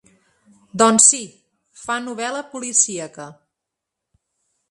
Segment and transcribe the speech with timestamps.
[0.81, 1.19] Doncs sí,
[1.83, 3.27] fa novel·la policíaca.